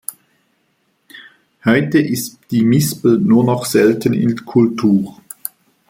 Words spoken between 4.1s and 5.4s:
in Kultur.